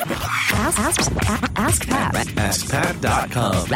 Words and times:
Ask, 0.00 0.78
ask, 0.78 1.12
ask 1.56 1.86
Pat. 1.86 2.14
AskPat.com. 2.14 3.66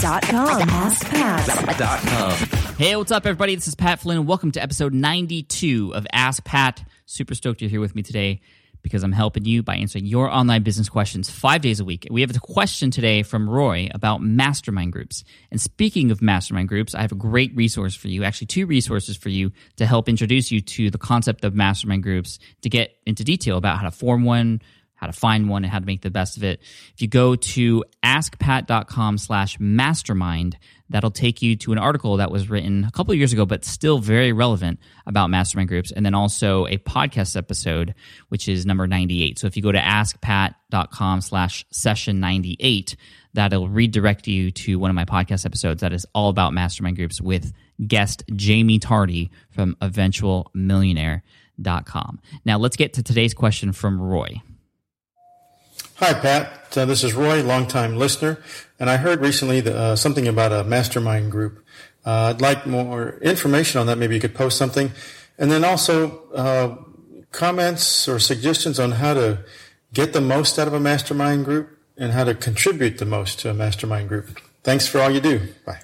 Dot 0.00 0.22
com. 0.22 0.68
Ask 0.68 1.04
Pat. 1.08 1.78
Dot 1.78 2.00
com. 2.00 2.32
Hey, 2.76 2.94
what's 2.94 3.10
up, 3.10 3.26
everybody? 3.26 3.56
This 3.56 3.66
is 3.66 3.74
Pat 3.74 3.98
Flynn, 3.98 4.18
and 4.18 4.28
welcome 4.28 4.52
to 4.52 4.62
episode 4.62 4.94
92 4.94 5.92
of 5.96 6.06
Ask 6.12 6.44
Pat. 6.44 6.84
Super 7.06 7.34
stoked 7.34 7.60
you're 7.60 7.70
here 7.70 7.80
with 7.80 7.96
me 7.96 8.02
today 8.02 8.40
because 8.82 9.02
I'm 9.02 9.12
helping 9.12 9.44
you 9.44 9.62
by 9.62 9.76
answering 9.76 10.06
your 10.06 10.28
online 10.30 10.62
business 10.62 10.88
questions 10.88 11.30
five 11.30 11.60
days 11.60 11.80
a 11.80 11.84
week. 11.84 12.06
We 12.10 12.20
have 12.20 12.34
a 12.34 12.38
question 12.38 12.90
today 12.90 13.22
from 13.22 13.48
Roy 13.48 13.88
about 13.94 14.22
mastermind 14.22 14.92
groups. 14.92 15.24
And 15.50 15.60
speaking 15.60 16.10
of 16.10 16.20
mastermind 16.20 16.68
groups, 16.68 16.94
I 16.94 17.00
have 17.00 17.12
a 17.12 17.16
great 17.16 17.54
resource 17.54 17.94
for 17.94 18.08
you, 18.08 18.24
actually, 18.24 18.48
two 18.48 18.66
resources 18.66 19.16
for 19.16 19.28
you 19.28 19.52
to 19.76 19.86
help 19.86 20.08
introduce 20.08 20.50
you 20.50 20.60
to 20.60 20.90
the 20.90 20.98
concept 20.98 21.44
of 21.44 21.54
mastermind 21.54 22.02
groups 22.02 22.38
to 22.62 22.68
get 22.68 22.96
into 23.06 23.24
detail 23.24 23.56
about 23.56 23.78
how 23.78 23.84
to 23.84 23.90
form 23.90 24.24
one, 24.24 24.60
how 25.02 25.08
to 25.08 25.12
find 25.12 25.48
one 25.48 25.64
and 25.64 25.72
how 25.72 25.80
to 25.80 25.84
make 25.84 26.00
the 26.00 26.12
best 26.12 26.36
of 26.36 26.44
it. 26.44 26.62
If 26.94 27.02
you 27.02 27.08
go 27.08 27.34
to 27.34 27.84
askpat.com 28.04 29.18
slash 29.18 29.58
mastermind, 29.58 30.56
that'll 30.90 31.10
take 31.10 31.42
you 31.42 31.56
to 31.56 31.72
an 31.72 31.78
article 31.78 32.18
that 32.18 32.30
was 32.30 32.48
written 32.48 32.84
a 32.84 32.90
couple 32.92 33.12
years 33.12 33.32
ago, 33.32 33.44
but 33.44 33.64
still 33.64 33.98
very 33.98 34.30
relevant 34.30 34.78
about 35.04 35.28
mastermind 35.28 35.68
groups. 35.68 35.90
And 35.90 36.06
then 36.06 36.14
also 36.14 36.68
a 36.68 36.78
podcast 36.78 37.36
episode, 37.36 37.96
which 38.28 38.48
is 38.48 38.64
number 38.64 38.86
98. 38.86 39.40
So 39.40 39.48
if 39.48 39.56
you 39.56 39.62
go 39.64 39.72
to 39.72 39.80
askpat.com 39.80 41.20
slash 41.20 41.66
session 41.72 42.20
98, 42.20 42.94
that'll 43.34 43.68
redirect 43.68 44.28
you 44.28 44.52
to 44.52 44.78
one 44.78 44.88
of 44.88 44.94
my 44.94 45.04
podcast 45.04 45.44
episodes 45.44 45.80
that 45.80 45.92
is 45.92 46.06
all 46.14 46.28
about 46.28 46.54
mastermind 46.54 46.94
groups 46.94 47.20
with 47.20 47.52
guest 47.84 48.22
Jaime 48.40 48.78
Tardy 48.78 49.32
from 49.50 49.74
eventualmillionaire.com. 49.82 52.20
Now 52.44 52.58
let's 52.58 52.76
get 52.76 52.92
to 52.92 53.02
today's 53.02 53.34
question 53.34 53.72
from 53.72 54.00
Roy. 54.00 54.40
Hi, 55.96 56.14
Pat. 56.14 56.76
Uh, 56.76 56.84
this 56.84 57.04
is 57.04 57.14
Roy, 57.14 57.42
longtime 57.42 57.96
listener, 57.96 58.38
and 58.80 58.88
I 58.90 58.96
heard 58.96 59.20
recently 59.20 59.66
uh, 59.66 59.94
something 59.94 60.26
about 60.26 60.52
a 60.52 60.64
mastermind 60.64 61.30
group. 61.30 61.64
Uh, 62.04 62.32
I'd 62.34 62.40
like 62.40 62.66
more 62.66 63.18
information 63.18 63.80
on 63.80 63.86
that. 63.86 63.98
Maybe 63.98 64.14
you 64.14 64.20
could 64.20 64.34
post 64.34 64.58
something, 64.58 64.90
and 65.38 65.50
then 65.50 65.64
also 65.64 66.28
uh, 66.32 66.76
comments 67.30 68.08
or 68.08 68.18
suggestions 68.18 68.80
on 68.80 68.92
how 68.92 69.14
to 69.14 69.44
get 69.92 70.12
the 70.12 70.20
most 70.20 70.58
out 70.58 70.66
of 70.66 70.74
a 70.74 70.80
mastermind 70.80 71.44
group 71.44 71.78
and 71.96 72.12
how 72.12 72.24
to 72.24 72.34
contribute 72.34 72.98
the 72.98 73.06
most 73.06 73.38
to 73.40 73.50
a 73.50 73.54
mastermind 73.54 74.08
group. 74.08 74.40
Thanks 74.64 74.86
for 74.86 75.00
all 75.00 75.10
you 75.10 75.20
do. 75.20 75.52
Bye. 75.64 75.80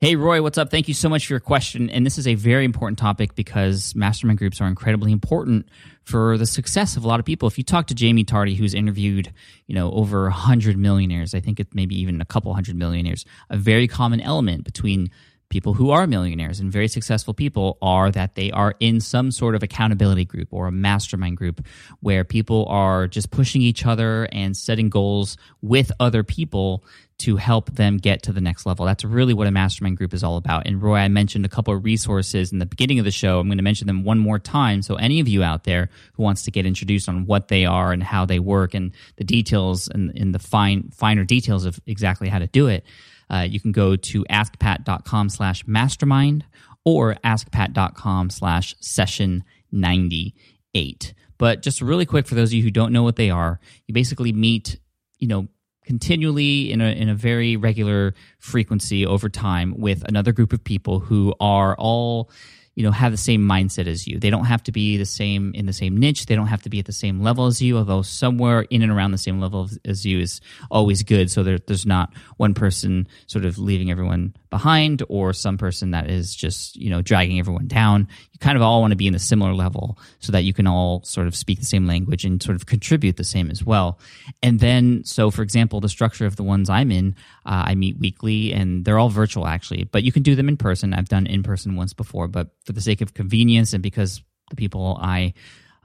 Hey, 0.00 0.14
Roy, 0.14 0.40
what's 0.42 0.58
up? 0.58 0.70
Thank 0.70 0.86
you 0.86 0.94
so 0.94 1.08
much 1.08 1.26
for 1.26 1.32
your 1.32 1.40
question. 1.40 1.90
And 1.90 2.06
this 2.06 2.18
is 2.18 2.28
a 2.28 2.36
very 2.36 2.64
important 2.64 3.00
topic 3.00 3.34
because 3.34 3.96
mastermind 3.96 4.38
groups 4.38 4.60
are 4.60 4.68
incredibly 4.68 5.10
important 5.10 5.68
for 6.04 6.38
the 6.38 6.46
success 6.46 6.96
of 6.96 7.02
a 7.02 7.08
lot 7.08 7.18
of 7.18 7.26
people. 7.26 7.48
If 7.48 7.58
you 7.58 7.64
talk 7.64 7.88
to 7.88 7.96
Jaime 7.98 8.22
Tardy, 8.22 8.54
who's 8.54 8.74
interviewed, 8.74 9.32
you 9.66 9.74
know, 9.74 9.90
over 9.90 10.28
a 10.28 10.32
hundred 10.32 10.78
millionaires, 10.78 11.34
I 11.34 11.40
think 11.40 11.58
it 11.58 11.74
maybe 11.74 12.00
even 12.00 12.20
a 12.20 12.24
couple 12.24 12.54
hundred 12.54 12.76
millionaires, 12.76 13.24
a 13.50 13.56
very 13.56 13.88
common 13.88 14.20
element 14.20 14.62
between 14.62 15.10
people 15.48 15.74
who 15.74 15.90
are 15.90 16.06
millionaires 16.06 16.60
and 16.60 16.70
very 16.70 16.86
successful 16.86 17.34
people 17.34 17.78
are 17.82 18.10
that 18.12 18.36
they 18.36 18.52
are 18.52 18.74
in 18.80 19.00
some 19.00 19.32
sort 19.32 19.54
of 19.56 19.64
accountability 19.64 20.24
group 20.24 20.46
or 20.52 20.66
a 20.66 20.72
mastermind 20.72 21.36
group 21.36 21.66
where 22.00 22.22
people 22.22 22.66
are 22.66 23.08
just 23.08 23.30
pushing 23.30 23.62
each 23.62 23.86
other 23.86 24.28
and 24.30 24.56
setting 24.56 24.90
goals 24.90 25.36
with 25.62 25.90
other 25.98 26.22
people 26.22 26.84
to 27.18 27.36
help 27.36 27.70
them 27.72 27.96
get 27.96 28.22
to 28.22 28.32
the 28.32 28.40
next 28.40 28.64
level. 28.64 28.86
That's 28.86 29.04
really 29.04 29.34
what 29.34 29.46
a 29.46 29.50
mastermind 29.50 29.96
group 29.96 30.14
is 30.14 30.22
all 30.22 30.36
about. 30.36 30.66
And 30.66 30.80
Roy, 30.80 30.98
I 30.98 31.08
mentioned 31.08 31.44
a 31.44 31.48
couple 31.48 31.74
of 31.74 31.84
resources 31.84 32.52
in 32.52 32.58
the 32.58 32.66
beginning 32.66 32.98
of 33.00 33.04
the 33.04 33.10
show. 33.10 33.40
I'm 33.40 33.48
going 33.48 33.58
to 33.58 33.64
mention 33.64 33.86
them 33.88 34.04
one 34.04 34.18
more 34.18 34.38
time. 34.38 34.82
So 34.82 34.94
any 34.94 35.18
of 35.18 35.26
you 35.26 35.42
out 35.42 35.64
there 35.64 35.90
who 36.14 36.22
wants 36.22 36.42
to 36.42 36.50
get 36.50 36.64
introduced 36.64 37.08
on 37.08 37.26
what 37.26 37.48
they 37.48 37.66
are 37.66 37.92
and 37.92 38.02
how 38.02 38.24
they 38.24 38.38
work 38.38 38.74
and 38.74 38.92
the 39.16 39.24
details 39.24 39.88
and, 39.88 40.16
and 40.16 40.34
the 40.34 40.38
fine 40.38 40.90
finer 40.94 41.24
details 41.24 41.64
of 41.64 41.80
exactly 41.86 42.28
how 42.28 42.38
to 42.38 42.46
do 42.46 42.68
it, 42.68 42.84
uh, 43.30 43.46
you 43.48 43.60
can 43.60 43.72
go 43.72 43.96
to 43.96 44.24
askpat.com 44.24 45.28
slash 45.28 45.66
mastermind 45.66 46.44
or 46.84 47.16
askpat.com 47.24 48.30
slash 48.30 48.74
session 48.80 49.44
98. 49.72 51.14
But 51.36 51.62
just 51.62 51.80
really 51.80 52.06
quick 52.06 52.26
for 52.26 52.34
those 52.34 52.50
of 52.50 52.54
you 52.54 52.62
who 52.62 52.70
don't 52.70 52.92
know 52.92 53.02
what 53.02 53.16
they 53.16 53.30
are, 53.30 53.60
you 53.86 53.94
basically 53.94 54.32
meet, 54.32 54.78
you 55.18 55.28
know, 55.28 55.48
continually 55.88 56.70
in 56.70 56.82
a, 56.82 56.84
in 56.84 57.08
a 57.08 57.14
very 57.14 57.56
regular 57.56 58.12
frequency 58.38 59.06
over 59.06 59.30
time 59.30 59.74
with 59.78 60.06
another 60.06 60.32
group 60.32 60.52
of 60.52 60.62
people 60.62 61.00
who 61.00 61.34
are 61.40 61.74
all 61.76 62.30
you 62.74 62.82
know 62.84 62.90
have 62.90 63.10
the 63.10 63.16
same 63.16 63.40
mindset 63.40 63.86
as 63.86 64.06
you. 64.06 64.18
They 64.20 64.28
don't 64.28 64.44
have 64.44 64.62
to 64.64 64.72
be 64.72 64.98
the 64.98 65.06
same 65.06 65.52
in 65.54 65.64
the 65.64 65.72
same 65.72 65.96
niche. 65.96 66.26
They 66.26 66.36
don't 66.36 66.48
have 66.48 66.60
to 66.64 66.68
be 66.68 66.78
at 66.78 66.84
the 66.84 66.92
same 66.92 67.22
level 67.22 67.46
as 67.46 67.62
you 67.62 67.78
although 67.78 68.02
somewhere 68.02 68.66
in 68.68 68.82
and 68.82 68.92
around 68.92 69.12
the 69.12 69.18
same 69.18 69.40
level 69.40 69.70
as 69.86 70.04
you 70.04 70.20
is 70.20 70.42
always 70.70 71.02
good. 71.02 71.30
So 71.30 71.42
there, 71.42 71.58
there's 71.58 71.86
not 71.86 72.12
one 72.36 72.52
person 72.52 73.08
sort 73.26 73.46
of 73.46 73.58
leaving 73.58 73.90
everyone 73.90 74.34
behind 74.50 75.02
or 75.08 75.32
some 75.32 75.58
person 75.58 75.90
that 75.90 76.08
is 76.10 76.34
just 76.34 76.76
you 76.76 76.90
know 76.90 77.02
dragging 77.02 77.38
everyone 77.38 77.66
down 77.66 78.08
you 78.32 78.38
kind 78.38 78.56
of 78.56 78.62
all 78.62 78.80
want 78.80 78.92
to 78.92 78.96
be 78.96 79.06
in 79.06 79.14
a 79.14 79.18
similar 79.18 79.52
level 79.52 79.98
so 80.20 80.32
that 80.32 80.44
you 80.44 80.52
can 80.52 80.66
all 80.66 81.02
sort 81.04 81.26
of 81.26 81.34
speak 81.34 81.58
the 81.58 81.64
same 81.64 81.86
language 81.86 82.24
and 82.24 82.42
sort 82.42 82.56
of 82.56 82.66
contribute 82.66 83.16
the 83.16 83.24
same 83.24 83.50
as 83.50 83.64
well. 83.64 83.98
And 84.42 84.60
then 84.60 85.04
so 85.04 85.30
for 85.30 85.42
example 85.42 85.80
the 85.80 85.88
structure 85.88 86.26
of 86.26 86.36
the 86.36 86.42
ones 86.42 86.70
i'm 86.70 86.90
in 86.90 87.14
uh, 87.46 87.64
i 87.66 87.74
meet 87.74 87.98
weekly 87.98 88.52
and 88.52 88.84
they're 88.84 88.98
all 88.98 89.08
virtual 89.08 89.46
actually 89.46 89.84
but 89.84 90.02
you 90.02 90.12
can 90.12 90.22
do 90.22 90.34
them 90.34 90.48
in 90.48 90.56
person. 90.56 90.94
I've 90.94 91.08
done 91.08 91.26
in 91.26 91.42
person 91.42 91.76
once 91.76 91.92
before 91.92 92.28
but 92.28 92.48
for 92.64 92.72
the 92.72 92.80
sake 92.80 93.00
of 93.00 93.14
convenience 93.14 93.72
and 93.72 93.82
because 93.82 94.22
the 94.50 94.56
people 94.56 94.98
i 95.00 95.34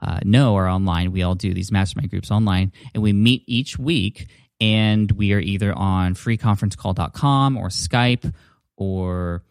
uh, 0.00 0.20
know 0.24 0.56
are 0.56 0.68
online 0.68 1.12
we 1.12 1.22
all 1.22 1.34
do 1.34 1.54
these 1.54 1.72
mastermind 1.72 2.10
groups 2.10 2.30
online 2.30 2.72
and 2.94 3.02
we 3.02 3.12
meet 3.12 3.42
each 3.46 3.78
week 3.78 4.28
and 4.60 5.10
we 5.12 5.32
are 5.32 5.40
either 5.40 5.72
on 5.76 6.14
freeconferencecall.com 6.14 7.56
or 7.56 7.68
skype 7.68 8.32
or 8.76 9.42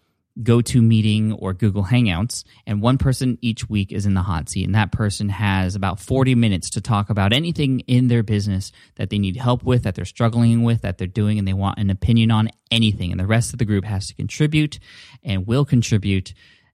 GoToMeeting 0.41 1.35
or 1.39 1.53
Google 1.53 1.83
Hangouts, 1.83 2.43
and 2.65 2.81
one 2.81 2.97
person 2.97 3.37
each 3.41 3.69
week 3.69 3.91
is 3.91 4.05
in 4.05 4.15
the 4.15 4.23
hot 4.23 4.49
seat, 4.49 4.65
and 4.65 4.73
that 4.73 4.91
person 4.91 5.29
has 5.29 5.75
about 5.75 5.99
40 5.99 6.33
minutes 6.35 6.71
to 6.71 6.81
talk 6.81 7.09
about 7.09 7.33
anything 7.33 7.81
in 7.81 8.07
their 8.07 8.23
business 8.23 8.71
that 8.95 9.09
they 9.09 9.19
need 9.19 9.37
help 9.37 9.63
with, 9.63 9.83
that 9.83 9.93
they're 9.95 10.05
struggling 10.05 10.63
with, 10.63 10.81
that 10.81 10.97
they're 10.97 11.07
doing, 11.07 11.37
and 11.37 11.47
they 11.47 11.53
want 11.53 11.77
an 11.77 11.91
opinion 11.91 12.31
on 12.31 12.49
anything. 12.71 13.11
And 13.11 13.19
the 13.19 13.27
rest 13.27 13.53
of 13.53 13.59
the 13.59 13.65
group 13.65 13.85
has 13.85 14.07
to 14.07 14.15
contribute 14.15 14.79
and 15.23 15.45
will 15.45 15.65
contribute 15.65 16.33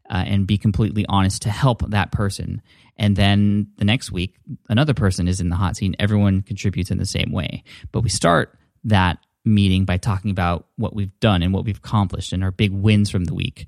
uh, 0.10 0.24
and 0.26 0.48
be 0.48 0.58
completely 0.58 1.06
honest 1.08 1.42
to 1.44 1.50
help 1.50 1.88
that 1.90 2.12
person. 2.12 2.62
And 2.98 3.16
then 3.16 3.68
the 3.78 3.86
next 3.86 4.12
week, 4.12 4.36
another 4.70 4.94
person 4.94 5.28
is 5.28 5.40
in 5.40 5.50
the 5.50 5.56
hot 5.56 5.78
seat, 5.78 5.96
everyone 6.00 6.42
contributes 6.42 6.92
in 6.92 6.98
the 6.98 7.06
same 7.06 7.32
way. 7.32 7.64
But 7.92 8.02
we 8.02 8.10
start 8.10 8.58
that 8.86 9.20
meeting 9.50 9.86
by 9.86 9.98
talking 9.98 10.32
about 10.32 10.68
what 10.78 10.96
we've 10.96 11.18
done 11.20 11.44
and 11.44 11.54
what 11.54 11.66
we've 11.66 11.78
accomplished 11.78 12.34
and 12.34 12.44
our 12.44 12.52
big 12.52 12.72
wins 12.72 13.10
from 13.10 13.26
the 13.26 13.34
week 13.34 13.68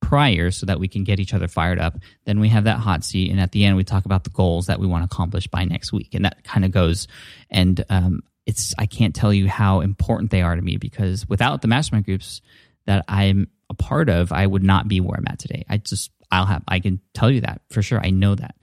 prior 0.00 0.50
so 0.50 0.66
that 0.66 0.80
we 0.80 0.88
can 0.88 1.04
get 1.04 1.20
each 1.20 1.32
other 1.32 1.48
fired 1.48 1.78
up. 1.78 1.94
Then 2.24 2.40
we 2.40 2.48
have 2.50 2.64
that 2.64 2.78
hot 2.78 3.04
seat. 3.04 3.30
And 3.30 3.40
at 3.40 3.52
the 3.52 3.64
end, 3.64 3.76
we 3.76 3.84
talk 3.84 4.04
about 4.04 4.24
the 4.24 4.30
goals 4.30 4.66
that 4.66 4.78
we 4.78 4.86
want 4.86 5.02
to 5.02 5.14
accomplish 5.14 5.46
by 5.46 5.64
next 5.64 5.92
week. 5.92 6.14
And 6.14 6.24
that 6.24 6.44
kind 6.44 6.64
of 6.64 6.70
goes. 6.70 7.08
And 7.50 7.84
um, 7.88 8.22
it's, 8.44 8.74
I 8.78 8.86
can't 8.86 9.14
tell 9.14 9.32
you 9.32 9.48
how 9.48 9.80
important 9.80 10.30
they 10.30 10.42
are 10.42 10.54
to 10.54 10.62
me 10.62 10.76
because 10.76 11.28
without 11.28 11.62
the 11.62 11.68
mastermind 11.68 12.04
groups 12.04 12.42
that 12.86 13.04
I'm 13.08 13.48
a 13.70 13.74
part 13.74 14.10
of, 14.10 14.32
I 14.32 14.46
would 14.46 14.64
not 14.64 14.88
be 14.88 15.00
where 15.00 15.16
I'm 15.16 15.26
at 15.28 15.38
today. 15.38 15.64
I 15.68 15.78
just, 15.78 16.10
I'll 16.30 16.46
have, 16.46 16.64
I 16.66 16.80
can 16.80 17.00
tell 17.14 17.30
you 17.30 17.42
that 17.42 17.62
for 17.70 17.80
sure. 17.80 18.00
I 18.00 18.10
know 18.10 18.34
that. 18.34 18.56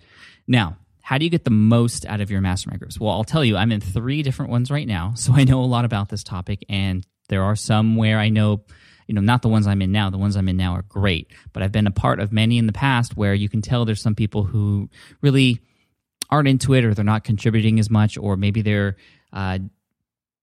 Now, 0.48 0.78
how 1.10 1.18
do 1.18 1.26
you 1.26 1.32
get 1.32 1.44
the 1.44 1.50
most 1.50 2.06
out 2.06 2.22
of 2.22 2.30
your 2.30 2.40
mastermind 2.40 2.80
groups? 2.80 3.00
Well, 3.00 3.12
I'll 3.12 3.24
tell 3.24 3.44
you, 3.44 3.58
I'm 3.58 3.72
in 3.72 3.82
three 3.82 4.22
different 4.22 4.52
ones 4.52 4.70
right 4.70 4.88
now, 4.88 5.14
so 5.16 5.34
I 5.34 5.44
know 5.44 5.64
a 5.64 5.66
lot 5.66 5.84
about 5.84 6.08
this 6.08 6.24
topic, 6.24 6.64
and 6.70 7.04
there 7.30 7.42
are 7.42 7.56
some 7.56 7.96
where 7.96 8.20
I 8.20 8.30
know, 8.30 8.62
you 9.08 9.16
know, 9.16 9.22
not 9.22 9.42
the 9.42 9.50
ones 9.50 9.66
I'm 9.66 9.82
in 9.82 9.92
now. 9.92 10.12
The 10.12 10.20
ones 10.20 10.36
I'm 10.36 10.48
in 10.48 10.56
now 10.56 10.74
are 10.74 10.84
great, 10.84 11.32
but 11.52 11.64
I've 11.64 11.72
been 11.72 11.88
a 11.88 11.92
part 11.92 12.20
of 12.20 12.32
many 12.32 12.60
in 12.60 12.68
the 12.68 12.74
past 12.74 13.18
where 13.18 13.34
you 13.34 13.50
can 13.50 13.64
tell 13.64 13.86
there's 13.86 14.04
some 14.04 14.14
people 14.14 14.44
who 14.44 14.88
really 15.20 15.62
aren't 16.30 16.48
into 16.48 16.76
it, 16.76 16.86
or 16.86 16.94
they're 16.94 17.04
not 17.04 17.24
contributing 17.24 17.80
as 17.80 17.90
much, 17.90 18.16
or 18.16 18.38
maybe 18.38 18.62
they're 18.62 18.96
uh, 19.34 19.58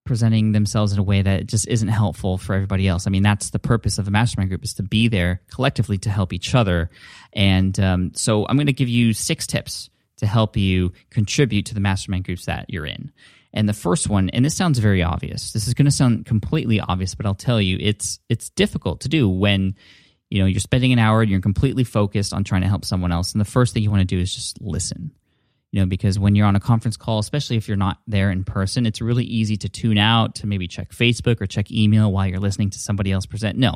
presenting 0.03 0.51
themselves 0.51 0.91
in 0.91 0.99
a 0.99 1.03
way 1.03 1.21
that 1.21 1.47
just 1.47 1.65
isn't 1.69 1.87
helpful 1.87 2.37
for 2.37 2.53
everybody 2.53 2.89
else. 2.89 3.07
I 3.07 3.09
mean, 3.09 3.23
that's 3.23 3.51
the 3.51 3.59
purpose 3.59 3.99
of 3.99 4.09
a 4.09 4.11
mastermind 4.11 4.49
group 4.49 4.65
is 4.65 4.73
to 4.73 4.83
be 4.83 5.07
there 5.07 5.39
collectively 5.49 5.97
to 5.99 6.09
help 6.09 6.33
each 6.33 6.53
other. 6.53 6.89
And 7.31 7.79
um, 7.79 8.11
so 8.15 8.45
I'm 8.45 8.57
going 8.57 8.67
to 8.67 8.73
give 8.73 8.89
you 8.89 9.13
six 9.13 9.47
tips 9.47 9.89
to 10.17 10.27
help 10.27 10.57
you 10.57 10.91
contribute 11.09 11.67
to 11.67 11.73
the 11.73 11.79
mastermind 11.79 12.25
groups 12.25 12.45
that 12.45 12.65
you're 12.69 12.85
in. 12.85 13.11
And 13.53 13.67
the 13.67 13.73
first 13.73 14.09
one, 14.09 14.29
and 14.29 14.43
this 14.45 14.55
sounds 14.55 14.79
very 14.79 15.01
obvious. 15.01 15.51
This 15.51 15.67
is 15.67 15.73
going 15.73 15.85
to 15.85 15.91
sound 15.91 16.25
completely 16.25 16.79
obvious, 16.79 17.15
but 17.15 17.25
I'll 17.25 17.33
tell 17.33 17.61
you, 17.61 17.77
it's 17.79 18.19
it's 18.29 18.49
difficult 18.49 19.01
to 19.01 19.09
do 19.09 19.29
when 19.29 19.75
you 20.29 20.39
know 20.39 20.45
you're 20.45 20.59
spending 20.59 20.93
an 20.93 20.99
hour 20.99 21.21
and 21.21 21.31
you're 21.31 21.41
completely 21.41 21.83
focused 21.83 22.33
on 22.33 22.43
trying 22.43 22.61
to 22.61 22.67
help 22.67 22.85
someone 22.85 23.11
else. 23.11 23.31
And 23.31 23.41
the 23.41 23.45
first 23.45 23.73
thing 23.73 23.83
you 23.83 23.89
want 23.89 24.01
to 24.01 24.15
do 24.15 24.21
is 24.21 24.33
just 24.33 24.61
listen. 24.61 25.11
You 25.71 25.81
know, 25.81 25.85
because 25.85 26.17
when 26.17 26.35
you're 26.35 26.47
on 26.47 26.55
a 26.55 26.61
conference 26.61 26.95
call, 26.95 27.19
especially 27.19 27.57
if 27.57 27.67
you're 27.67 27.77
not 27.77 27.99
there 28.07 28.31
in 28.31 28.45
person, 28.45 28.85
it's 28.85 29.01
really 29.01 29.25
easy 29.25 29.57
to 29.57 29.69
tune 29.69 29.97
out, 29.97 30.35
to 30.35 30.47
maybe 30.47 30.67
check 30.67 30.91
Facebook 30.91 31.41
or 31.41 31.45
check 31.45 31.71
email 31.71 32.11
while 32.11 32.25
you're 32.25 32.39
listening 32.39 32.69
to 32.69 32.79
somebody 32.79 33.11
else 33.11 33.25
present. 33.25 33.57
No, 33.57 33.75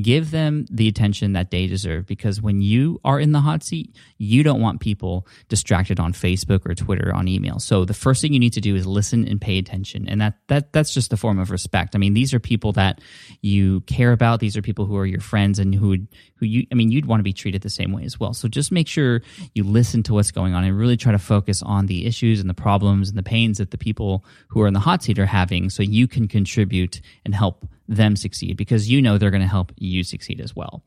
give 0.00 0.30
them 0.30 0.66
the 0.70 0.88
attention 0.88 1.32
that 1.32 1.50
they 1.50 1.66
deserve 1.66 2.06
because 2.06 2.40
when 2.40 2.60
you 2.60 3.00
are 3.04 3.18
in 3.18 3.32
the 3.32 3.40
hot 3.40 3.62
seat, 3.62 3.94
you 4.18 4.42
don't 4.42 4.60
want 4.60 4.80
people 4.80 5.26
distracted 5.48 5.98
on 5.98 6.12
Facebook 6.12 6.66
or 6.66 6.74
Twitter 6.74 7.14
on 7.14 7.28
email. 7.28 7.58
So 7.58 7.84
the 7.84 7.94
first 7.94 8.20
thing 8.20 8.32
you 8.32 8.38
need 8.38 8.52
to 8.54 8.60
do 8.60 8.76
is 8.76 8.86
listen 8.86 9.26
and 9.26 9.40
pay 9.40 9.58
attention. 9.58 10.08
And 10.08 10.20
that 10.20 10.34
that 10.48 10.72
that's 10.72 10.92
just 10.92 11.12
a 11.12 11.16
form 11.16 11.38
of 11.38 11.50
respect. 11.50 11.94
I 11.94 11.98
mean, 11.98 12.14
these 12.14 12.34
are 12.34 12.40
people 12.40 12.72
that 12.72 13.00
you 13.40 13.80
care 13.82 14.12
about. 14.12 14.40
These 14.40 14.56
are 14.56 14.62
people 14.62 14.86
who 14.86 14.96
are 14.96 15.06
your 15.06 15.20
friends 15.20 15.58
and 15.58 15.74
who 15.74 15.96
who 16.36 16.46
you 16.46 16.66
I 16.70 16.74
mean, 16.74 16.90
you'd 16.90 17.06
want 17.06 17.20
to 17.20 17.24
be 17.24 17.32
treated 17.32 17.62
the 17.62 17.70
same 17.70 17.92
way 17.92 18.04
as 18.04 18.20
well. 18.20 18.34
So 18.34 18.48
just 18.48 18.70
make 18.70 18.88
sure 18.88 19.22
you 19.54 19.64
listen 19.64 20.02
to 20.04 20.14
what's 20.14 20.30
going 20.30 20.54
on 20.54 20.64
and 20.64 20.78
really 20.78 20.96
try 20.96 21.12
to 21.16 21.24
focus 21.24 21.62
on 21.62 21.86
the 21.86 22.06
issues 22.06 22.40
and 22.40 22.48
the 22.48 22.54
problems 22.54 23.08
and 23.08 23.16
the 23.16 23.22
pains 23.22 23.58
that 23.58 23.70
the 23.70 23.78
people 23.78 24.24
who 24.48 24.60
are 24.60 24.66
in 24.66 24.74
the 24.74 24.80
hot 24.80 25.02
seat 25.02 25.18
are 25.18 25.26
having 25.26 25.70
so 25.70 25.82
you 25.82 26.06
can 26.06 26.28
contribute 26.28 27.00
and 27.24 27.34
help 27.34 27.66
them 27.88 28.16
succeed 28.16 28.56
because 28.56 28.90
you 28.90 29.00
know 29.00 29.18
they're 29.18 29.30
going 29.30 29.42
to 29.42 29.48
help 29.48 29.72
you 29.76 30.02
succeed 30.02 30.40
as 30.40 30.54
well. 30.54 30.82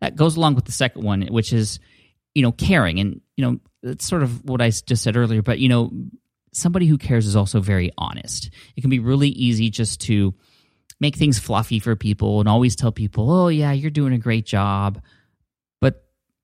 That 0.00 0.16
goes 0.16 0.36
along 0.36 0.54
with 0.54 0.64
the 0.64 0.72
second 0.72 1.02
one, 1.02 1.22
which 1.22 1.52
is, 1.52 1.80
you 2.34 2.42
know, 2.42 2.52
caring. 2.52 3.00
And, 3.00 3.20
you 3.36 3.44
know, 3.44 3.58
that's 3.82 4.06
sort 4.06 4.22
of 4.22 4.44
what 4.44 4.60
I 4.60 4.70
just 4.70 5.02
said 5.02 5.16
earlier, 5.16 5.42
but, 5.42 5.58
you 5.58 5.68
know, 5.68 5.92
somebody 6.52 6.86
who 6.86 6.98
cares 6.98 7.26
is 7.26 7.36
also 7.36 7.60
very 7.60 7.90
honest. 7.98 8.50
It 8.76 8.80
can 8.80 8.90
be 8.90 8.98
really 8.98 9.28
easy 9.28 9.70
just 9.70 10.00
to 10.02 10.34
make 11.00 11.16
things 11.16 11.38
fluffy 11.38 11.78
for 11.78 11.94
people 11.96 12.40
and 12.40 12.48
always 12.48 12.76
tell 12.76 12.92
people, 12.92 13.30
oh, 13.30 13.48
yeah, 13.48 13.72
you're 13.72 13.90
doing 13.90 14.12
a 14.12 14.18
great 14.18 14.46
job. 14.46 15.00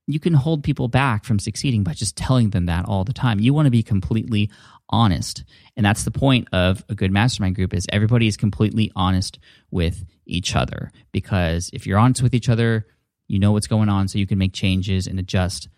You 0.07 0.21
can 0.21 0.35
hold 0.35 0.63
people 0.63 0.89
back 0.89 1.25
from 1.25 1.39
succeeding 1.39 1.83
by 1.83 1.95
just 1.95 2.17
telling 2.17 2.51
them 2.51 2.67
that 2.67 2.87
all 2.87 3.05
the 3.05 3.13
time. 3.13 3.41
You 3.41 3.55
want 3.55 3.67
to 3.67 3.71
be 3.71 3.83
completely 3.83 4.51
honest. 4.89 5.45
And 5.77 5.85
that's 5.85 6.05
the 6.05 6.11
point 6.11 6.49
of 6.53 6.85
a 6.89 6.95
good 6.95 7.11
mastermind 7.11 7.57
group 7.57 7.73
is 7.73 7.87
everybody 7.91 8.27
is 8.27 8.37
completely 8.37 8.93
honest 8.95 9.39
with 9.71 10.05
each 10.27 10.55
other 10.55 10.91
because 11.13 11.71
if 11.73 11.87
you're 11.87 11.99
honest 11.99 12.23
with 12.23 12.35
each 12.35 12.49
other, 12.49 12.87
you 13.27 13.39
know 13.39 13.53
what's 13.53 13.67
going 13.67 13.89
on 13.89 14.09
so 14.09 14.19
you 14.19 14.27
can 14.27 14.39
make 14.39 14.53
changes 14.53 15.07
and 15.07 15.19
adjust 15.19 15.69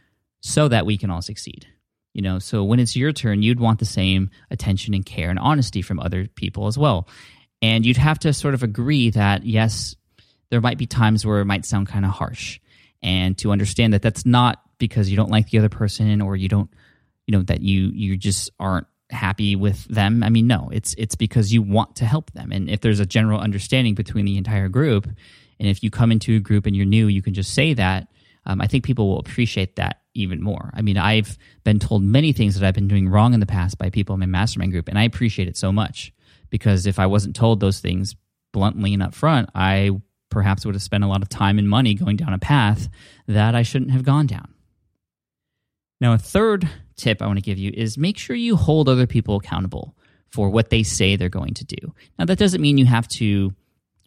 so 0.41 0.69
that 0.69 0.87
we 0.87 0.97
can 0.97 1.11
all 1.11 1.23
succeed. 1.23 1.67
You 2.13 2.23
know, 2.23 2.39
so 2.39 2.65
when 2.65 2.81
it's 2.81 2.97
your 2.97 3.13
turn, 3.13 3.43
you'd 3.43 3.61
want 3.61 3.79
the 3.79 3.85
same 3.85 4.31
attention 4.51 4.95
and 4.95 5.05
care 5.05 5.31
and 5.31 5.39
honesty 5.39 5.83
from 5.83 6.01
other 6.01 6.27
people 6.27 6.67
as 6.67 6.79
well. 6.79 7.09
And 7.63 7.85
you'd 7.85 7.97
have 7.99 8.19
to 8.21 8.33
sort 8.33 8.55
of 8.55 8.63
agree 8.63 9.11
that 9.11 9.45
yes, 9.45 9.97
there 10.51 10.61
might 10.61 10.79
be 10.79 10.87
times 10.87 11.27
where 11.27 11.41
it 11.41 11.45
might 11.45 11.65
sound 11.65 11.89
kind 11.89 12.05
of 12.05 12.13
harsh 12.13 12.59
and 13.03 13.37
to 13.39 13.53
understand 13.53 13.93
that 13.93 14.03
that's 14.03 14.27
not 14.27 14.63
because 14.79 15.11
you 15.11 15.17
don't 15.17 15.31
like 15.31 15.51
the 15.51 15.59
other 15.59 15.69
person 15.69 16.21
or 16.21 16.37
you 16.37 16.49
don't 16.49 16.71
you 17.27 17.33
know 17.33 17.43
that 17.43 17.61
you 17.61 17.91
you 17.95 18.17
just 18.17 18.51
aren't 18.59 18.87
happy 19.11 19.55
with 19.55 19.85
them. 19.85 20.23
I 20.23 20.31
mean 20.31 20.47
no 20.47 20.69
it's 20.73 20.95
it's 20.99 21.15
because 21.15 21.53
you 21.53 21.63
want 21.63 21.97
to 21.97 22.05
help 22.05 22.33
them. 22.33 22.53
And 22.53 22.69
if 22.69 22.81
there's 22.81 23.01
a 23.01 23.07
general 23.07 23.41
understanding 23.41 23.95
between 23.95 24.25
the 24.25 24.37
entire 24.37 24.69
group 24.69 25.07
and 25.59 25.69
if 25.69 25.83
you 25.83 25.91
come 25.91 26.13
into 26.13 26.37
a 26.37 26.41
group 26.41 26.67
and 26.67 26.77
you're 26.77 26.87
new 26.87 27.07
you 27.07 27.23
can 27.23 27.35
just 27.35 27.55
say 27.55 27.75
that 27.75 28.09
um, 28.45 28.61
i 28.61 28.67
think 28.67 28.85
people 28.85 29.09
will 29.09 29.19
appreciate 29.19 29.77
that 29.77 30.03
even 30.15 30.43
more. 30.43 30.71
I 30.75 30.83
mean 30.83 30.97
i've 30.97 31.39
been 31.65 31.79
told 31.79 32.03
many 32.03 32.33
things 32.33 32.59
that 32.59 32.67
i've 32.67 32.75
been 32.75 32.89
doing 32.89 33.09
wrong 33.09 33.35
in 33.35 33.41
the 33.41 33.47
past 33.47 33.79
by 33.79 33.91
people 33.91 34.15
in 34.15 34.21
my 34.21 34.27
mastermind 34.27 34.73
group 34.73 34.89
and 34.89 34.99
i 34.99 35.05
appreciate 35.05 35.49
it 35.49 35.57
so 35.57 35.73
much 35.73 36.13
because 36.51 36.87
if 36.87 36.99
i 36.99 37.07
wasn't 37.07 37.37
told 37.37 37.61
those 37.61 37.81
things 37.81 38.17
bluntly 38.53 38.95
and 38.95 39.03
upfront 39.03 39.49
i 39.55 39.91
perhaps 40.37 40.67
would 40.67 40.75
have 40.75 40.83
spent 40.83 41.03
a 41.03 41.07
lot 41.07 41.23
of 41.23 41.29
time 41.29 41.59
and 41.59 41.69
money 41.69 41.95
going 41.95 42.17
down 42.17 42.33
a 42.33 42.39
path 42.39 42.89
that 43.27 43.55
i 43.55 43.63
shouldn't 43.63 43.91
have 43.91 44.05
gone 44.05 44.27
down 44.27 44.53
now, 46.01 46.13
a 46.13 46.19
third 46.19 46.69
tip 46.97 47.23
I 47.23 47.27
want 47.27 47.39
to 47.39 47.43
give 47.43 47.59
you 47.59 47.73
is 47.75 47.97
make 47.97 48.19
sure 48.19 48.37
you 48.37 48.57
hold 48.57 48.89
other 48.89 49.07
people 49.07 49.37
accountable 49.37 49.97
for 50.31 50.51
what 50.51 50.71
they 50.71 50.83
say 50.83 51.17
they're 51.17 51.29
going 51.29 51.55
to 51.55 51.65
do. 51.65 51.95
Now, 52.19 52.27
that 52.27 52.39
doesn't 52.39 52.61
mean 52.61 52.79
you 52.79 52.87
have 52.87 53.09
to 53.09 53.55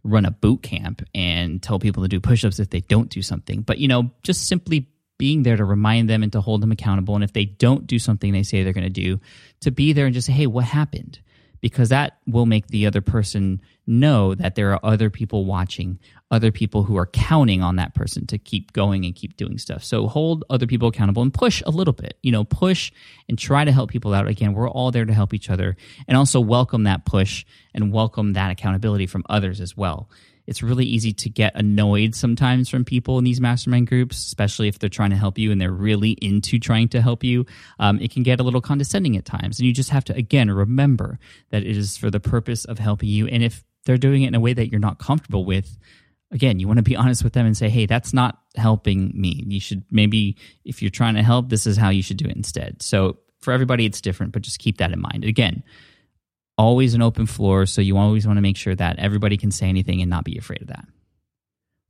run 0.04 0.26
a 0.26 0.32
boot 0.32 0.62
camp 0.62 1.04
and 1.14 1.62
tell 1.62 1.80
people 1.80 2.04
to 2.04 2.10
do 2.10 2.20
push-ups 2.20 2.60
if 2.60 2.70
they 2.70 2.82
don't 2.82 3.10
do 3.10 3.22
something, 3.22 3.62
but 3.62 3.80
you 3.80 3.88
know, 3.88 4.12
just 4.24 4.48
simply 4.48 4.88
being 5.18 5.44
there 5.44 5.58
to 5.58 5.66
remind 5.66 6.10
them 6.10 6.24
and 6.24 6.32
to 6.32 6.40
hold 6.40 6.62
them 6.62 6.72
accountable 6.72 7.16
and 7.16 7.24
if 7.24 7.34
they 7.34 7.44
don't 7.44 7.86
do 7.86 8.00
something 8.00 8.32
they 8.32 8.44
say 8.44 8.64
they're 8.64 8.72
going 8.72 8.86
to 8.86 8.90
do, 8.90 9.20
to 9.60 9.72
be 9.72 9.92
there 9.92 10.06
and 10.06 10.14
just 10.14 10.28
say, 10.28 10.34
"Hey, 10.34 10.48
what 10.48 10.64
happened?" 10.64 11.20
Because 11.62 11.90
that 11.90 12.18
will 12.26 12.46
make 12.46 12.68
the 12.68 12.86
other 12.86 13.02
person 13.02 13.62
know 13.86 14.36
that 14.36 14.56
there 14.56 14.72
are 14.72 14.80
other 14.84 15.10
people 15.10 15.46
watching, 15.46 16.00
other 16.32 16.52
people 16.52 16.84
who 16.84 16.98
are 16.98 17.08
counting 17.08 17.62
on 17.62 17.76
that 17.78 17.94
person 17.96 18.26
to 18.28 18.38
keep 18.38 18.72
going 18.74 19.06
and 19.06 19.16
keep 19.16 19.36
doing 19.36 19.58
stuff. 19.58 19.84
So 19.84 20.08
hold 20.08 20.44
other 20.50 20.68
people 20.68 20.90
accountable 20.90 21.24
and 21.24 21.34
push 21.34 21.64
a 21.66 21.72
little 21.72 21.94
bit, 21.94 22.18
you 22.22 22.32
know, 22.32 22.44
push 22.44 22.92
and 23.28 23.38
try 23.38 23.66
to 23.66 23.72
help 23.72 23.90
people 23.90 24.14
out. 24.14 24.28
Again, 24.28 24.54
we're 24.54 24.70
all 24.70 24.92
there 24.92 25.06
to 25.06 25.14
help 25.14 25.34
each 25.34 25.50
other 25.50 25.76
and 26.08 26.16
also 26.16 26.40
welcome 26.40 26.84
that 26.84 27.06
push 27.06 27.46
and 27.74 27.92
welcome 27.92 28.34
that 28.34 28.52
accountability 28.52 29.08
from 29.08 29.24
others 29.30 29.60
as 29.60 29.76
well 29.76 30.10
it's 30.50 30.64
really 30.64 30.86
easy 30.86 31.14
to 31.14 31.30
get 31.30 31.54
annoyed 31.56 32.16
sometimes 32.16 32.70
from 32.70 32.84
people 32.84 33.20
in 33.20 33.24
these 33.24 33.40
mastermind 33.40 33.86
groups, 33.88 34.18
especially 34.26 34.68
if 34.68 34.80
they're 34.80 34.90
trying 34.90 35.12
to 35.12 35.16
help 35.16 35.38
you 35.38 35.52
and 35.52 35.62
they're 35.62 35.72
really 35.72 36.12
into 36.14 36.58
trying 36.58 36.90
to 36.90 37.02
help 37.02 37.24
you. 37.24 37.46
Um, 37.78 38.00
it 38.02 38.12
can 38.12 38.24
get 38.24 38.40
a 38.40 38.44
little 38.44 38.60
condescending 38.60 39.16
at 39.16 39.26
times. 39.26 39.60
And 39.60 39.68
you 39.68 39.74
just 39.74 39.92
have 39.92 40.04
to, 40.06 40.16
again, 40.16 40.50
remember 40.50 41.20
that 41.52 41.62
it 41.62 41.78
is 41.78 41.98
for 41.98 42.10
the 42.10 42.20
purpose 42.20 42.66
of 42.66 42.80
helping 42.80 43.10
you. 43.10 43.28
And 43.28 43.44
if 43.44 43.64
they're 43.86 43.98
doing 43.98 44.24
it 44.24 44.30
in 44.30 44.36
a 44.36 44.40
way 44.40 44.54
that 44.54 44.72
you're 44.72 44.80
not 44.80 44.98
comfortable 44.98 45.46
with, 45.46 45.78
again, 46.32 46.60
you 46.60 46.68
want 46.68 46.78
to 46.78 46.84
be 46.84 46.96
honest 46.96 47.24
with 47.24 47.34
them 47.34 47.46
and 47.46 47.56
say, 47.56 47.70
hey, 47.70 47.86
that's 47.86 48.12
not 48.12 48.40
helping 48.56 49.12
me. 49.14 49.44
You 49.46 49.60
should 49.60 49.84
maybe, 49.92 50.36
if 50.66 50.82
you're 50.82 50.90
trying 50.90 51.14
to 51.14 51.24
help, 51.24 51.50
this 51.50 51.68
is 51.68 51.78
how 51.78 51.90
you 51.90 52.02
should 52.02 52.18
do 52.18 52.26
it 52.26 52.36
instead. 52.36 52.82
So 52.82 53.20
for 53.40 53.54
everybody, 53.54 53.86
it's 53.86 54.02
different, 54.02 54.34
but 54.34 54.42
just 54.42 54.58
keep 54.58 54.78
that 54.78 54.92
in 54.92 55.00
mind. 55.00 55.26
Again, 55.26 55.64
always 56.60 56.94
an 56.94 57.02
open 57.02 57.26
floor, 57.26 57.66
so 57.66 57.82
you 57.82 57.98
always 57.98 58.28
want 58.28 58.36
to 58.36 58.42
make 58.42 58.58
sure 58.58 58.76
that 58.76 59.00
everybody 59.00 59.38
can 59.38 59.50
say 59.50 59.70
anything 59.70 60.02
and 60.02 60.10
not 60.10 60.26
be 60.26 60.38
afraid 60.38 60.62
of 60.62 60.68
that. 60.68 60.86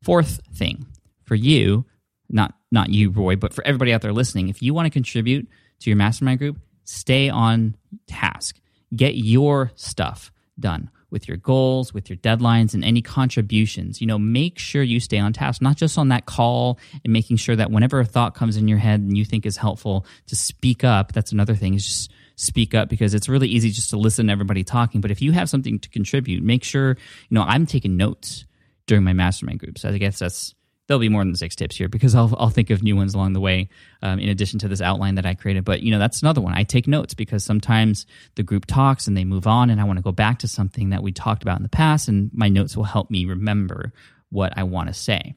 Fourth 0.04 0.40
thing 0.54 0.86
for 1.24 1.34
you, 1.34 1.86
not 2.30 2.54
not 2.72 2.90
you, 2.90 3.10
Roy, 3.10 3.36
but 3.36 3.52
for 3.52 3.66
everybody 3.66 3.92
out 3.92 4.02
there 4.02 4.14
listening, 4.14 4.48
if 4.48 4.62
you 4.62 4.76
want 4.76 4.86
to 4.86 4.92
contribute 4.92 5.50
to 5.80 5.90
your 5.90 5.98
mastermind 5.98 6.38
group, 6.38 6.60
stay 6.84 7.30
on 7.30 7.76
task. 8.08 8.60
Get 8.96 9.16
your 9.16 9.72
stuff 9.74 10.32
done 10.60 10.92
with 11.10 11.28
your 11.28 11.38
goals, 11.38 11.92
with 11.92 12.08
your 12.08 12.18
deadlines, 12.18 12.76
and 12.76 12.86
any 12.86 13.02
contributions. 13.02 14.00
You 14.00 14.06
know, 14.06 14.20
make 14.20 14.60
sure 14.60 14.84
you 14.84 15.00
stay 15.00 15.18
on 15.18 15.34
task, 15.34 15.64
not 15.64 15.78
just 15.78 15.98
on 15.98 16.10
that 16.10 16.28
call 16.28 16.78
and 17.04 17.12
making 17.12 17.38
sure 17.38 17.56
that 17.56 17.72
whenever 17.72 18.00
a 18.00 18.06
thought 18.06 18.36
comes 18.36 18.56
in 18.56 18.68
your 18.68 18.78
head 18.78 19.00
and 19.00 19.18
you 19.18 19.26
think 19.26 19.48
is 19.48 19.58
helpful 19.58 20.06
to 20.28 20.36
speak 20.36 20.84
up. 20.84 21.12
That's 21.12 21.32
another 21.32 21.56
thing 21.56 21.74
is 21.74 21.86
just 21.86 22.12
speak 22.40 22.74
up 22.74 22.90
because 22.90 23.14
it's 23.14 23.28
really 23.28 23.48
easy 23.48 23.70
just 23.70 23.90
to 23.90 23.98
listen 23.98 24.28
to 24.28 24.32
everybody 24.32 24.64
talking. 24.64 25.02
But 25.02 25.12
if 25.12 25.22
you 25.22 25.32
have 25.34 25.50
something 25.50 25.80
to 25.80 25.90
contribute, 25.90 26.42
make 26.42 26.64
sure, 26.64 26.90
you 26.90 27.36
know, 27.36 27.44
I'm 27.44 27.66
taking 27.66 27.98
notes 27.98 28.46
during 28.88 29.04
my 29.04 29.14
mastermind 29.14 29.60
groups. 29.60 29.86
I 29.86 29.98
guess 29.98 30.20
that's 30.20 30.56
there'll 30.88 31.00
be 31.00 31.10
more 31.10 31.24
than 31.24 31.36
six 31.36 31.56
tips 31.56 31.76
here 31.76 31.88
because 31.88 32.16
I'll 32.16 32.34
I'll 32.38 32.50
think 32.50 32.70
of 32.70 32.82
new 32.82 32.96
ones 32.96 33.14
along 33.14 33.34
the 33.34 33.40
way, 33.40 33.70
um, 34.02 34.20
in 34.20 34.30
addition 34.30 34.60
to 34.60 34.68
this 34.68 34.82
outline 34.82 35.16
that 35.16 35.26
I 35.26 35.36
created. 35.36 35.66
But 35.66 35.84
you 35.84 35.92
know, 35.92 36.00
that's 36.00 36.22
another 36.22 36.42
one. 36.42 36.54
I 36.54 36.64
take 36.64 36.88
notes 36.88 37.14
because 37.14 37.44
sometimes 37.44 38.06
the 38.36 38.44
group 38.44 38.66
talks 38.66 39.08
and 39.08 39.16
they 39.16 39.26
move 39.26 39.46
on, 39.46 39.70
and 39.70 39.80
I 39.80 39.84
want 39.84 39.98
to 39.98 40.04
go 40.04 40.12
back 40.12 40.40
to 40.40 40.48
something 40.48 40.90
that 40.90 41.04
we 41.04 41.12
talked 41.12 41.44
about 41.44 41.58
in 41.58 41.64
the 41.64 41.70
past, 41.70 42.08
and 42.08 42.32
my 42.34 42.50
notes 42.50 42.76
will 42.76 42.86
help 42.86 43.12
me 43.12 43.26
remember 43.26 43.94
what 44.30 44.58
I 44.58 44.64
want 44.64 44.88
to 44.88 44.94
say. 44.94 45.36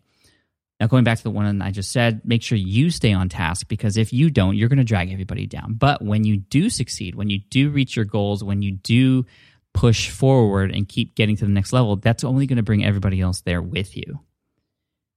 Now, 0.82 0.88
going 0.88 1.04
back 1.04 1.16
to 1.18 1.22
the 1.22 1.30
one 1.30 1.62
I 1.62 1.70
just 1.70 1.92
said, 1.92 2.22
make 2.24 2.42
sure 2.42 2.58
you 2.58 2.90
stay 2.90 3.12
on 3.12 3.28
task 3.28 3.68
because 3.68 3.96
if 3.96 4.12
you 4.12 4.30
don't, 4.30 4.56
you're 4.56 4.68
going 4.68 4.78
to 4.78 4.84
drag 4.84 5.12
everybody 5.12 5.46
down. 5.46 5.74
But 5.74 6.02
when 6.02 6.24
you 6.24 6.38
do 6.38 6.68
succeed, 6.68 7.14
when 7.14 7.30
you 7.30 7.38
do 7.38 7.70
reach 7.70 7.94
your 7.94 8.04
goals, 8.04 8.42
when 8.42 8.62
you 8.62 8.72
do 8.72 9.24
push 9.72 10.10
forward 10.10 10.74
and 10.74 10.88
keep 10.88 11.14
getting 11.14 11.36
to 11.36 11.44
the 11.44 11.52
next 11.52 11.72
level, 11.72 11.94
that's 11.94 12.24
only 12.24 12.48
going 12.48 12.56
to 12.56 12.64
bring 12.64 12.84
everybody 12.84 13.20
else 13.20 13.42
there 13.42 13.62
with 13.62 13.96
you. 13.96 14.18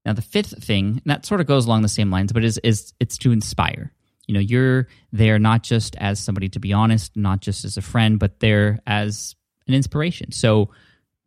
Now, 0.06 0.14
the 0.14 0.22
fifth 0.22 0.64
thing, 0.64 1.02
that 1.08 1.26
sort 1.26 1.42
of 1.42 1.48
goes 1.48 1.66
along 1.66 1.82
the 1.82 1.90
same 1.90 2.12
lines, 2.12 2.32
but 2.32 2.44
is, 2.44 2.60
is 2.60 2.94
it's 3.00 3.18
to 3.18 3.32
inspire. 3.32 3.92
You 4.28 4.36
know, 4.36 4.42
you're 4.42 4.88
there 5.14 5.40
not 5.40 5.64
just 5.64 5.96
as 5.96 6.20
somebody 6.20 6.48
to 6.50 6.60
be 6.60 6.74
honest, 6.74 7.18
not 7.18 7.40
just 7.40 7.66
as 7.66 7.76
a 7.76 7.82
friend, 7.82 8.20
but 8.20 8.40
there 8.40 8.82
as 8.86 9.36
an 9.68 9.74
inspiration. 9.74 10.32
So, 10.32 10.70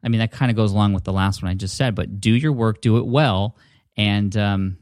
I 0.05 0.09
mean, 0.09 0.21
that 0.21 0.31
kind 0.31 0.53
of 0.53 0.57
goes 0.57 0.71
along 0.71 0.93
with 0.93 1.03
the 1.03 1.13
last 1.13 1.43
one 1.43 1.51
I 1.51 1.55
just 1.55 1.77
said, 1.77 1.97
but 1.97 2.21
do 2.21 2.31
your 2.31 2.53
work, 2.53 2.81
do 2.81 2.99
it 2.99 3.05
well, 3.05 3.57
and 3.99 4.35
um, 4.37 4.79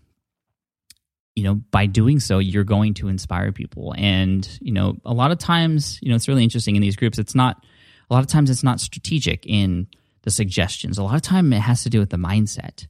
you 1.34 1.42
know 1.42 1.54
by 1.54 1.86
doing 1.86 2.20
so 2.20 2.38
you're 2.38 2.64
going 2.64 2.94
to 2.94 3.08
inspire 3.08 3.50
people. 3.50 3.94
And 3.96 4.46
you 4.60 4.72
know 4.72 4.96
a 5.04 5.12
lot 5.12 5.32
of 5.32 5.38
times 5.38 5.98
you 6.02 6.10
know 6.10 6.14
it's 6.14 6.28
really 6.28 6.44
interesting 6.44 6.76
in 6.76 6.82
these 6.82 6.96
groups 6.96 7.18
it's 7.18 7.34
not 7.34 7.64
a 8.08 8.14
lot 8.14 8.22
of 8.22 8.28
times 8.28 8.50
it's 8.50 8.62
not 8.62 8.80
strategic 8.80 9.46
in 9.46 9.88
the 10.22 10.30
suggestions. 10.30 10.98
A 10.98 11.02
lot 11.02 11.16
of 11.16 11.22
time 11.22 11.52
it 11.52 11.60
has 11.60 11.82
to 11.84 11.90
do 11.90 11.98
with 11.98 12.10
the 12.10 12.16
mindset. 12.16 12.86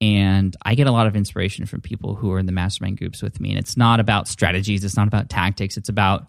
And 0.00 0.56
i 0.62 0.74
get 0.74 0.86
a 0.86 0.92
lot 0.92 1.06
of 1.06 1.16
inspiration 1.16 1.66
from 1.66 1.80
people 1.80 2.14
who 2.14 2.32
are 2.32 2.38
in 2.38 2.46
the 2.46 2.52
mastermind 2.52 2.98
groups 2.98 3.22
with 3.22 3.40
me. 3.40 3.50
And 3.50 3.58
it's 3.58 3.76
not 3.76 4.00
about 4.00 4.28
strategies 4.28 4.84
it's 4.84 4.96
not 4.96 5.08
about 5.08 5.28
tactics 5.28 5.76
it's 5.76 5.88
about 5.88 6.28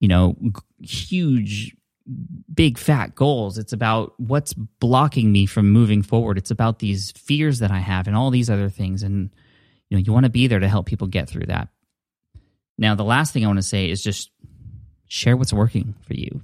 you 0.00 0.08
know 0.08 0.36
huge 0.80 1.74
big 2.52 2.78
fat 2.78 3.14
goals. 3.14 3.58
It's 3.58 3.72
about 3.72 4.14
what's 4.18 4.54
blocking 4.54 5.30
me 5.30 5.46
from 5.46 5.70
moving 5.70 6.02
forward. 6.02 6.38
It's 6.38 6.50
about 6.50 6.78
these 6.78 7.12
fears 7.12 7.58
that 7.58 7.70
I 7.70 7.78
have 7.78 8.06
and 8.06 8.16
all 8.16 8.30
these 8.30 8.50
other 8.50 8.68
things. 8.68 9.02
And 9.02 9.30
you 9.88 9.96
know, 9.96 10.02
you 10.04 10.12
want 10.12 10.24
to 10.24 10.30
be 10.30 10.46
there 10.46 10.58
to 10.58 10.68
help 10.68 10.86
people 10.86 11.06
get 11.06 11.28
through 11.28 11.46
that. 11.46 11.68
Now, 12.76 12.94
the 12.94 13.04
last 13.04 13.32
thing 13.32 13.44
I 13.44 13.48
want 13.48 13.58
to 13.58 13.62
say 13.62 13.90
is 13.90 14.02
just 14.02 14.30
share 15.08 15.36
what's 15.36 15.52
working 15.52 15.94
for 16.06 16.14
you. 16.14 16.42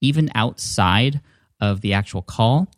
Even 0.00 0.30
outside 0.34 1.20
of 1.60 1.80
the 1.80 1.94
actual 1.94 2.22
call, 2.22 2.68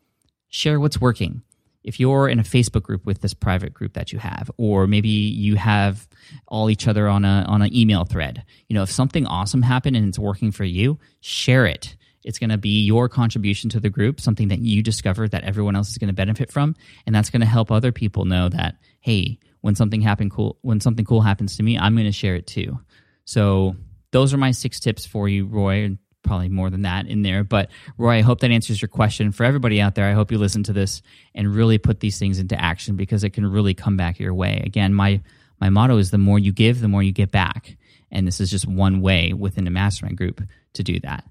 share 0.49 0.78
what's 0.78 1.00
working 1.00 1.42
if 1.88 1.99
you're 1.99 2.28
in 2.28 2.38
a 2.38 2.42
Facebook 2.42 2.83
group 2.83 3.07
with 3.07 3.23
this 3.23 3.33
private 3.33 3.73
group 3.73 3.95
that 3.95 4.12
you 4.12 4.18
have, 4.18 4.50
or 4.59 4.87
maybe 4.87 5.09
you 5.09 5.57
have 5.57 6.07
all 6.47 6.68
each 6.68 6.87
other 6.87 7.09
on 7.09 7.25
a 7.25 7.47
on 7.49 7.62
an 7.62 7.75
email 7.75 8.04
thread, 8.04 8.45
you 8.68 8.75
know, 8.75 8.83
if 8.83 8.90
something 8.90 9.26
awesome 9.26 9.62
happened 9.62 9.97
and 9.97 10.07
it's 10.07 10.18
working 10.18 10.50
for 10.50 10.64
you, 10.64 10.99
share 11.21 11.64
it. 11.64 11.97
It's 12.28 12.38
going 12.38 12.50
to 12.50 12.58
be 12.58 12.85
your 12.85 13.08
contribution 13.08 13.70
to 13.70 13.80
the 13.80 13.88
group, 13.88 14.20
something 14.20 14.49
that 14.49 14.58
you 14.58 14.82
discover 14.82 15.26
that 15.26 15.44
everyone 15.44 15.75
else 15.75 15.88
is 15.88 15.97
going 15.97 16.08
to 16.08 16.14
benefit 16.14 16.52
from, 16.52 16.76
and 17.06 17.14
that's 17.14 17.30
going 17.30 17.40
to 17.40 17.47
help 17.47 17.73
other 17.73 17.90
people 17.90 18.26
know 18.26 18.50
that 18.50 18.76
hey, 19.00 19.38
when 19.62 19.75
something 19.75 20.02
happen 20.02 20.28
cool, 20.28 20.58
when 20.61 20.78
something 20.78 21.06
cool 21.06 21.23
happens 21.23 21.56
to 21.56 21.62
me, 21.62 21.78
I'm 21.78 21.94
going 21.94 22.04
to 22.04 22.12
share 22.12 22.35
it 22.35 22.47
too. 22.47 22.78
So 23.25 23.76
those 24.11 24.35
are 24.35 24.37
my 24.37 24.50
six 24.50 24.78
tips 24.78 25.06
for 25.06 25.26
you, 25.26 25.47
Roy 25.47 25.85
and 25.85 25.97
probably 26.23 26.50
more 26.50 26.68
than 26.68 26.82
that 26.82 27.06
in 27.06 27.23
there. 27.23 27.44
But 27.44 27.70
Roy, 27.97 28.18
I 28.18 28.20
hope 28.20 28.40
that 28.40 28.50
answers 28.50 28.82
your 28.82 28.90
question. 28.90 29.32
For 29.32 29.44
everybody 29.44 29.80
out 29.80 29.94
there, 29.94 30.06
I 30.06 30.12
hope 30.12 30.30
you 30.30 30.37
listen 30.37 30.64
to 30.64 30.75
this 30.75 31.00
and 31.35 31.54
really 31.54 31.78
put 31.78 32.00
these 32.00 32.18
things 32.18 32.38
into 32.38 32.61
action 32.61 32.97
because 32.97 33.25
it 33.25 33.30
can 33.30 33.47
really 33.47 33.73
come 33.73 33.97
back 33.97 34.18
your 34.18 34.35
way. 34.35 34.62
Again, 34.66 34.92
my 34.92 35.23
my 35.62 35.70
motto 35.70 35.97
is 35.97 36.11
the 36.11 36.18
more 36.18 36.38
you 36.38 36.52
give, 36.52 36.80
the 36.82 36.88
more 36.88 37.02
you 37.02 37.12
get 37.12 37.30
back. 37.30 37.78
And 38.11 38.26
this 38.26 38.38
is 38.38 38.50
just 38.50 38.68
one 38.68 39.00
way 39.00 39.32
within 39.32 39.66
a 39.66 39.70
mastermind 39.70 40.18
group 40.18 40.42
to 40.75 40.82
do 40.82 41.00
that. 41.00 41.25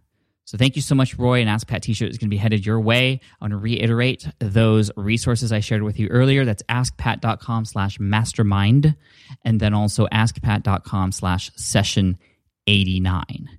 So 0.47 0.57
thank 0.57 0.77
you 0.77 0.81
so 0.81 0.95
much, 0.95 1.17
Roy. 1.17 1.41
And 1.41 1.49
Ask 1.49 1.67
Pat 1.67 1.83
t-shirt 1.83 2.09
is 2.09 2.17
going 2.17 2.29
to 2.29 2.33
be 2.33 2.37
headed 2.37 2.65
your 2.65 2.79
way. 2.79 3.19
I 3.41 3.43
want 3.43 3.51
to 3.51 3.57
reiterate 3.57 4.25
those 4.39 4.89
resources 4.95 5.51
I 5.51 5.59
shared 5.59 5.83
with 5.83 5.99
you 5.99 6.07
earlier. 6.07 6.45
That's 6.45 6.63
askpat.com 6.63 7.65
slash 7.65 7.99
mastermind. 7.99 8.95
And 9.43 9.59
then 9.59 9.73
also 9.73 10.07
askpat.com 10.07 11.11
slash 11.11 11.51
session 11.57 12.17
89. 12.65 13.49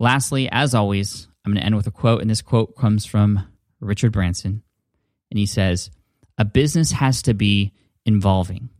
Lastly, 0.00 0.48
as 0.50 0.74
always, 0.74 1.28
I'm 1.44 1.52
going 1.52 1.60
to 1.60 1.66
end 1.66 1.76
with 1.76 1.86
a 1.86 1.90
quote, 1.90 2.22
and 2.22 2.30
this 2.30 2.40
quote 2.40 2.76
comes 2.76 3.04
from 3.04 3.46
Richard 3.80 4.12
Branson. 4.12 4.62
And 5.30 5.38
he 5.38 5.44
says, 5.44 5.90
A 6.38 6.46
business 6.46 6.92
has 6.92 7.20
to 7.22 7.34
be 7.34 7.74
involving, 8.06 8.70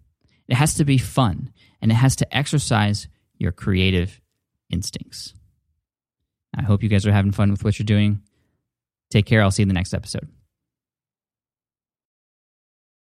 it 0.49 0.55
has 0.55 0.73
to 0.77 0.87
be 0.87 0.97
fun, 0.97 1.53
and 1.83 1.93
it 1.93 1.97
has 1.97 2.17
to 2.17 2.37
exercise 2.37 3.09
your 3.37 3.53
creative 3.53 4.23
instincts. 4.71 5.35
I 6.57 6.63
hope 6.63 6.83
you 6.83 6.89
guys 6.89 7.07
are 7.07 7.13
having 7.13 7.33
fun 7.33 7.51
with 7.51 7.65
what 7.65 7.79
you're 7.79 7.85
doing. 7.85 8.23
Take 9.11 9.27
care. 9.27 9.43
I'll 9.43 9.51
see 9.51 9.63
you 9.63 9.65
in 9.65 9.69
the 9.69 9.75
next 9.75 9.95
episode. 9.95 10.29